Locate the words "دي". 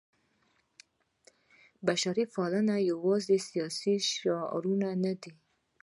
5.21-5.33